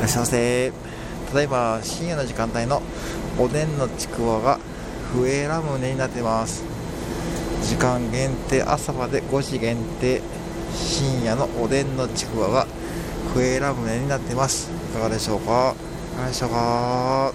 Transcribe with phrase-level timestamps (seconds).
[0.00, 0.72] らっしゃいませ。
[1.28, 2.80] ただいま深夜の時間帯の
[3.38, 4.58] おでんのちくわが
[5.12, 6.64] 笛ラムネになってます。
[7.62, 10.22] 時間限定朝まで5時限定
[10.72, 12.66] 深夜のおでんのちくわが
[13.34, 14.70] 笛ラムネになってます。
[14.90, 15.74] いかがでしょうか？
[16.14, 17.32] いかがでしょうか？